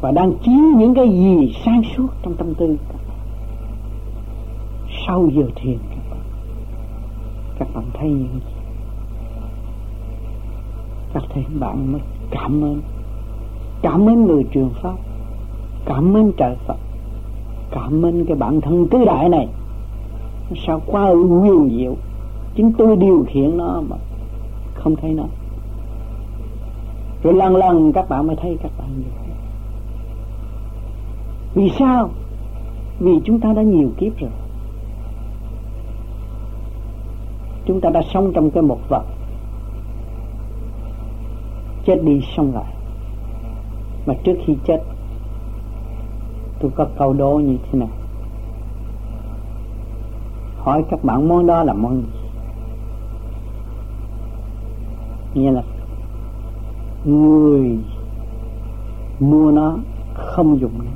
[0.00, 2.76] Và đang chiếu những cái gì sáng suốt trong tâm tư
[5.06, 6.20] sau giờ thiền, các bạn
[7.58, 8.52] các bạn thấy những gì?
[11.14, 12.80] Các thầy bạn mới cảm ơn.
[13.82, 14.94] Cảm ơn người truyền pháp.
[15.84, 16.76] Cảm ơn trời Phật.
[17.70, 19.48] Cảm ơn cái bản thân tứ đại này.
[20.66, 21.96] Sao quá nguyên diệu.
[22.54, 23.96] Chính tôi điều khiển nó mà
[24.74, 25.24] không thấy nó.
[27.22, 29.32] Rồi lần lần các bạn mới thấy các bạn nhiều
[31.54, 32.10] vì sao?
[33.00, 34.30] Vì chúng ta đã nhiều kiếp rồi.
[37.66, 39.04] Chúng ta đã sống trong cái một vật.
[41.86, 42.74] Chết đi xong lại.
[44.06, 44.82] Mà trước khi chết,
[46.60, 47.88] tôi có câu đố như thế này.
[50.58, 52.08] Hỏi các bạn món đó là món gì?
[55.34, 55.62] Nghĩa là
[57.04, 57.78] người
[59.20, 59.76] mua nó
[60.14, 60.90] không dùng nó.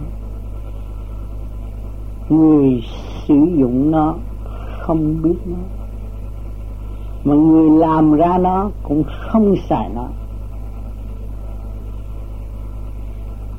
[2.37, 2.83] Người
[3.27, 4.15] sử dụng nó
[4.79, 5.57] không biết nó
[7.27, 10.07] mà người làm ra nó cũng không xài nó.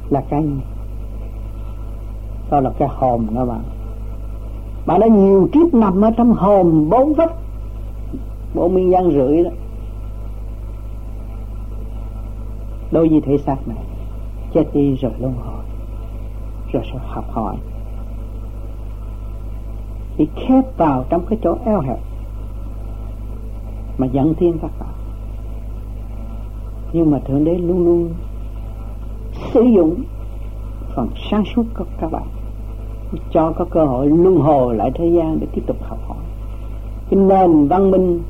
[0.10, 0.62] Là cái gì?
[2.52, 3.64] Đó là cái hồn đó bạn.
[4.86, 7.34] Bạn đã nhiều kiếp nằm ở trong hồn bốn vách,
[8.54, 9.50] bốn miên gian rưỡi đó.
[12.92, 13.84] Đối với thể xác này,
[14.54, 15.64] chết đi rồi luân hồi,
[16.74, 17.56] rồi sẽ học hỏi.
[20.18, 22.00] Bị khép vào trong cái chỗ eo hẹp
[23.98, 24.90] mà dẫn thiên các bạn.
[26.94, 28.10] Nhưng mà thượng đế luôn luôn
[29.54, 29.96] sử dụng
[30.96, 32.28] phần sáng suốt của các bạn,
[33.32, 36.18] cho có cơ hội luân hồi lại thế gian để tiếp tục học hỏi.
[37.10, 38.22] Cái nền văn minh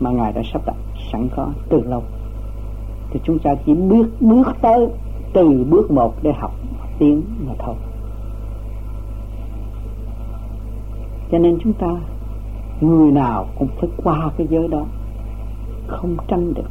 [0.00, 0.76] mà ngài đã sắp đặt
[1.12, 2.02] sẵn có từ lâu,
[3.10, 4.88] thì chúng ta chỉ bước bước tới
[5.32, 6.52] từ bước một để học
[6.98, 7.74] tiếng mà thôi.
[11.32, 11.86] Cho nên chúng ta
[12.80, 14.84] người nào cũng phải qua cái giới đó,
[15.86, 16.70] không tranh được.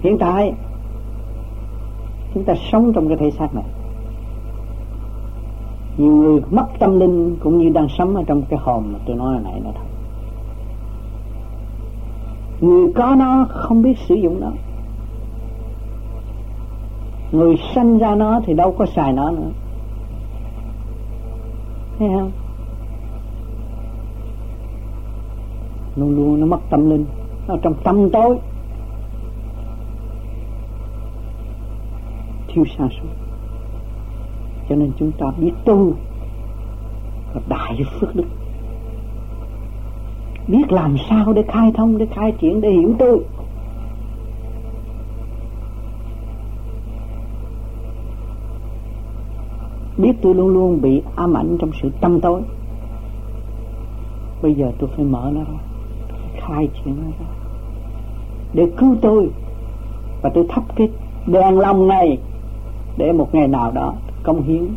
[0.00, 0.52] Hiện tại,
[2.34, 3.64] chúng ta sống trong cái thể xác này.
[5.96, 9.16] Nhiều người mất tâm linh cũng như đang sống ở trong cái hòm mà tôi
[9.16, 9.84] nói hồi nãy nữa thôi
[12.64, 14.50] người có nó không biết sử dụng nó.
[17.32, 19.50] Người sanh ra nó thì đâu có xài nó nữa
[21.98, 22.40] thấy không à?
[25.96, 27.06] luôn luôn nó mất tâm linh.
[27.48, 28.38] Nó trong tâm tối.
[32.48, 33.08] Thiếu sáng suốt
[34.68, 35.92] cho nên chúng ta biết tu
[37.34, 38.26] và đại phước đức.
[40.48, 43.24] Biết làm sao để khai thông, để khai triển, để hiểu tôi
[49.98, 52.40] biết tôi luôn luôn bị ám ảnh trong sự tâm tối.
[54.42, 55.58] Bây giờ tôi phải mở nó ra,
[56.08, 57.26] tôi phải khai triển nó ra.
[58.52, 59.30] Để cứu tôi,
[60.22, 60.88] và tôi thắp cái
[61.26, 62.18] đèn lòng này
[62.96, 64.68] để một ngày nào đó công hiến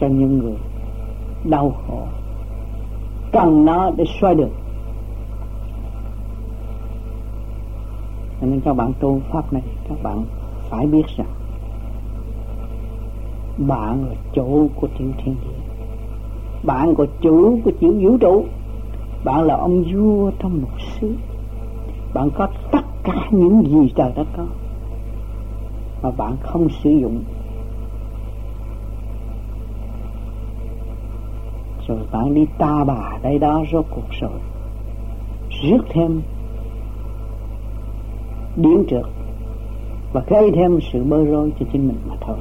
[0.00, 0.56] cho những người
[1.44, 2.02] đau khổ.
[3.32, 4.50] Cần nó để xoay được.
[8.40, 10.24] Nên các bạn tu pháp này, các bạn
[10.70, 11.26] phải biết rằng
[13.58, 15.74] bạn là chủ của tiểu thiên địa.
[16.62, 18.44] Bạn là chủ của tiểu vũ trụ.
[19.24, 21.14] Bạn là ông vua trong một xứ.
[22.14, 24.46] Bạn có tất cả những gì trời đất có,
[26.02, 27.22] mà bạn không sử dụng.
[31.88, 34.40] Rồi bạn đi ta bà đây đó rốt cuộc rồi.
[35.62, 36.22] Rước thêm
[38.56, 39.04] điển trượt
[40.12, 42.36] và gây thêm sự bơ rối cho chính mình mà thôi.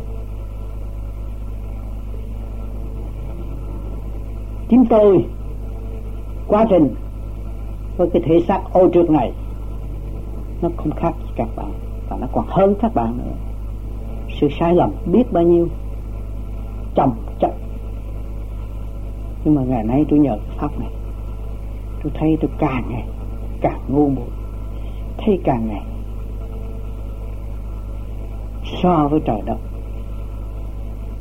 [4.74, 5.26] Chính tôi.
[6.47, 6.95] Quá trình
[7.97, 9.32] với cái thể xác ô trượt này,
[10.61, 11.71] nó không khác gì các bạn,
[12.09, 13.32] và nó còn hơn các bạn nữa.
[14.39, 15.67] Sự sai lầm biết bao nhiêu
[16.95, 17.51] chồng chất
[19.45, 20.89] nhưng mà ngày nay tôi nhờ pháp này,
[22.03, 23.07] tôi thấy tôi càng ngày
[23.61, 24.30] càng ngu muội,
[25.17, 25.84] thấy càng ngày
[28.82, 29.57] so với trời đất.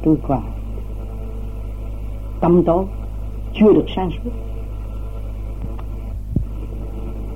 [0.02, 0.42] Tôi còn
[2.40, 2.84] tâm tối
[3.54, 4.30] chưa được sáng suốt.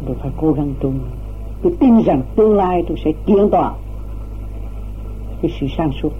[0.06, 0.92] Tôi phải cố gắng tu
[1.62, 3.72] tôi tin rằng tương lai tôi sẽ kiện tỏa
[5.42, 6.10] cái sự sáng suốt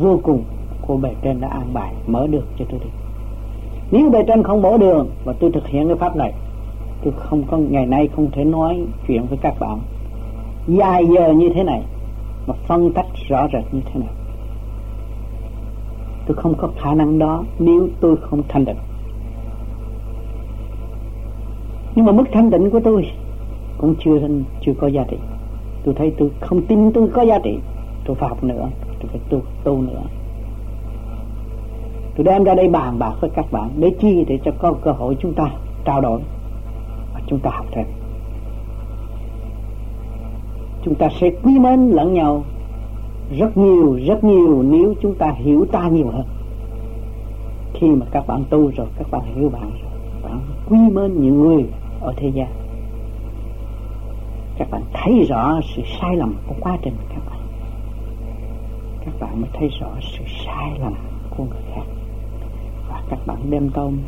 [0.00, 0.44] vô cùng
[0.86, 2.90] của bề trên đã an bài, mở được cho tôi đi.
[3.90, 6.32] Nếu bề trên không mở đường và tôi thực hiện cái pháp này,
[7.04, 9.78] tôi không có, ngày nay không thể nói chuyện với các bạn
[10.68, 11.82] dài giờ như thế này,
[12.46, 14.10] mà phân tách rõ rệt như thế này.
[16.26, 18.72] Tôi không có khả năng đó nếu tôi không thành được
[21.94, 23.10] nhưng mà mức thanh định của tôi
[23.78, 24.28] cũng chưa
[24.60, 25.16] chưa có giá trị.
[25.84, 27.58] Tôi thấy tôi không tin tôi có giá trị.
[28.04, 28.68] Tôi phải học nữa,
[29.00, 30.02] tôi phải tu tu nữa.
[32.16, 34.92] Tôi đem ra đây bàn bạc với các bạn để chi để cho có cơ
[34.92, 35.44] hội chúng ta
[35.84, 36.20] trao đổi
[37.14, 37.86] và chúng ta học thêm.
[40.84, 42.44] Chúng ta sẽ quý mến lẫn nhau
[43.38, 46.24] rất nhiều rất nhiều nếu chúng ta hiểu ta nhiều hơn.
[47.74, 49.90] Khi mà các bạn tu rồi, các bạn hiểu bạn rồi
[50.22, 51.64] bạn quý mến những người
[52.02, 52.48] ở thế gian.
[54.58, 57.38] Các bạn thấy rõ sự sai lầm của quá trình các bạn.
[59.04, 60.94] Các bạn mới thấy rõ sự sai lầm
[61.30, 61.84] của người khác.
[62.88, 63.98] Và các bạn đem tâm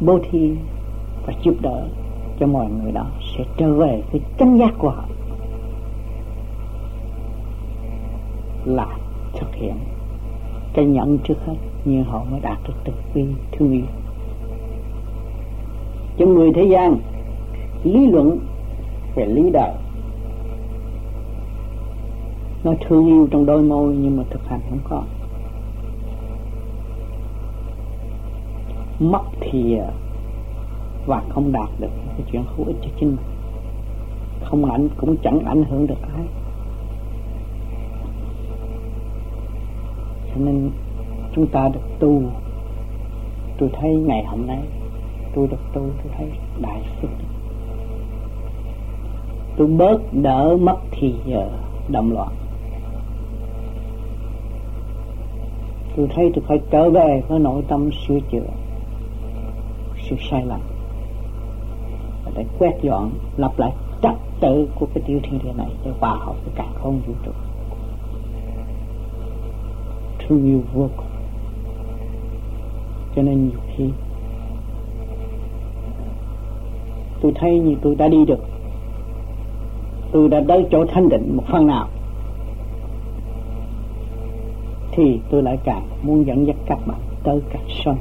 [0.00, 0.52] bố thí
[1.26, 1.88] và giúp đỡ
[2.40, 3.06] cho mọi người đó
[3.36, 5.04] sẽ trở về với chân giác của họ.
[8.64, 8.86] Là
[9.32, 9.76] thực hiện
[10.74, 13.84] cái nhận trước hết như họ mới đạt được từ bi thương yêu
[16.18, 16.98] cho người thế gian.
[17.84, 18.38] Lý luận
[19.14, 19.74] về lý đạo.
[22.64, 25.02] Nó thương yêu trong đôi môi, nhưng mà thực hành không có.
[29.00, 29.90] Mất thì à,
[31.06, 33.24] và không đạt được cái chuyện hữu ích cho chính mình.
[34.44, 36.26] Không ảnh, cũng chẳng ảnh hưởng được ai.
[40.28, 40.70] Cho nên
[41.34, 42.22] chúng ta được tu.
[43.58, 44.62] Tôi thấy ngày hôm nay
[45.36, 46.28] tôi được tu tôi thấy
[46.60, 47.08] đại sư
[49.56, 51.48] tôi bớt đỡ mất thì giờ
[51.88, 52.32] động loạn.
[55.96, 58.46] Tôi thấy tôi phải trở về với nội tâm sửa chữa,
[60.00, 60.60] sự sai lầm.
[62.24, 63.72] Và để quét dọn lặp lại
[64.02, 67.12] trật tự của cái tiểu thiên địa này để hòa hợp với cả không vũ
[67.24, 67.32] trụ.
[70.18, 71.06] Thương yêu vô cùng.
[73.16, 73.84] Cho nên nhiều khi
[77.26, 78.44] tôi thấy như tôi đã đi được.
[80.12, 81.88] Tôi đã tới chỗ thanh định một phần nào.
[84.92, 87.94] Thì tôi lại càng muốn dẫn dắt các bạn tới càng sâu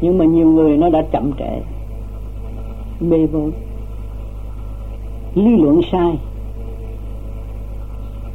[0.00, 1.60] nhưng mà nhiều người nó đã chậm trễ
[3.00, 3.50] mê bối,
[5.34, 6.18] lý luận sai,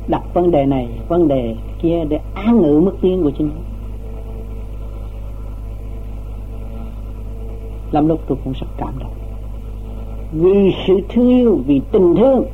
[0.07, 3.72] đặt vấn đề này, vấn đề kia để án ngữ mức tiến của chính mình
[7.93, 9.13] làm lúc tôi cũng rất cảm động.
[10.31, 12.45] Vì sự thương yêu, vì tình thương,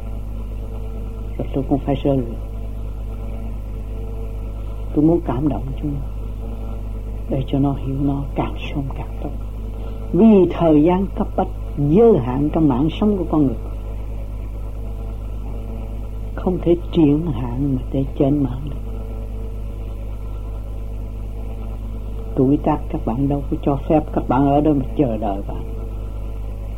[1.38, 2.36] rồi tôi cũng phải sơ lệ.
[4.94, 5.92] Tôi muốn cảm động chúng
[7.30, 9.30] để cho nó hiểu nó càng sâu càng tốt.
[10.14, 13.56] Vì thời gian cấp bách, giới hạn trong mạng sống của con người,
[16.36, 18.89] không thể triển hạn mà để trên mạng được.
[22.40, 25.42] Tuổi tác các bạn đâu có cho phép các bạn ở đâu mà chờ đợi
[25.48, 25.64] bạn.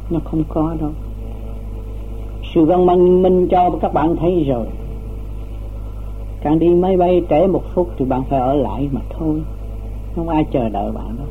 [0.09, 0.89] Nó không có đâu.
[2.53, 4.65] Sự văn minh minh cho các bạn thấy rồi.
[6.41, 9.41] Càng đi máy bay trễ một phút thì bạn phải ở lại mà thôi.
[10.15, 11.27] Không ai chờ đợi bạn đâu.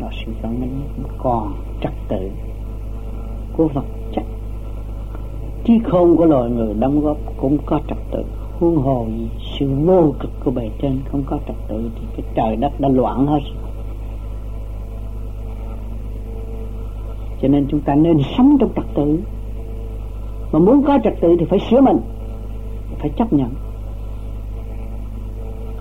[0.00, 0.80] Đó sự văn minh
[1.18, 2.30] còn trật tự.
[3.56, 4.24] Của vật chất.
[5.64, 8.24] Trí khôn của loài người đóng góp cũng có trật tự
[8.62, 9.06] huống hồ
[9.58, 12.88] sự vô cực của bề trên không có trật tự thì cái trời đất đã
[12.88, 13.40] loạn hết.
[17.40, 19.18] Cho nên chúng ta nên sống trong trật tự.
[20.52, 22.00] Mà muốn có trật tự thì phải sửa mình,
[22.98, 23.50] phải chấp nhận.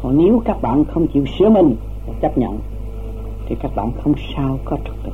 [0.01, 1.75] Còn nếu các bạn không chịu sửa mình
[2.07, 2.59] và chấp nhận,
[3.45, 5.11] thì các bạn không sao có trật tự.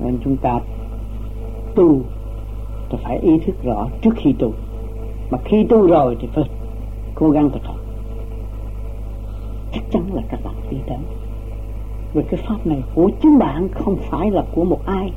[0.00, 0.60] Nên chúng ta
[1.78, 2.00] tu,
[2.90, 4.52] thì phải ý thức rõ trước khi tu.
[5.30, 6.44] Mà khi tu rồi thì phải
[7.14, 7.76] cố gắng thực hành.
[9.72, 10.98] Chắc chắn là các bạn đi đến
[12.14, 15.12] vì cái pháp này của chính bạn không phải là của một ai.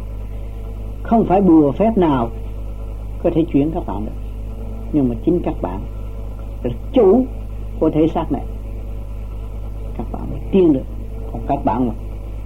[1.03, 2.29] Không phải bùa phép nào
[3.23, 4.11] có thể chuyển các bạn được.
[4.93, 5.79] Nhưng mà chính các bạn
[6.63, 7.25] là chủ
[7.79, 8.45] của thể xác này.
[9.97, 10.85] Các bạn mới tiên được.
[11.31, 11.93] Còn các bạn mà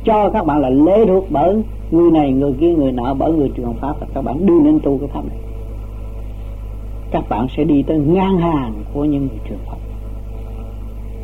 [0.04, 3.52] cho các bạn là lễ thuộc bởi người này, người kia, người nọ, bởi người
[3.58, 5.38] truyền pháp và các bạn đưa nên tu cái pháp này.
[7.12, 9.78] Các bạn sẽ đi tới ngang hàng của những người truyền pháp.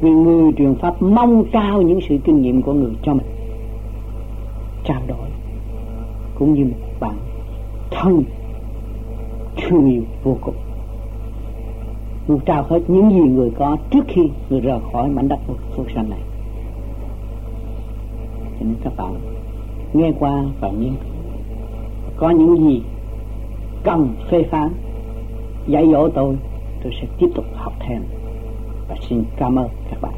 [0.02, 3.28] Vì người truyền pháp mong cao những sự kinh nghiệm của người cho mình,
[4.84, 5.28] trao đổi,
[6.36, 7.16] cũng như một bạn
[7.92, 8.24] thân,
[9.62, 10.56] thương yêu vô cùng.
[12.28, 15.40] Muốn trao hết những gì người có trước khi người rời khỏi mảnh đất
[15.76, 16.22] phước sanh này.
[18.60, 19.14] Cho nên các bạn
[19.94, 20.94] nghe qua và nghiên
[22.18, 22.82] có những gì
[23.84, 24.70] cần phê phán,
[25.68, 26.38] dạy dỗ tôi
[26.84, 28.04] tôi sẽ tiếp tục học thêm.
[28.90, 30.14] Và xin cảm ơn các bạn.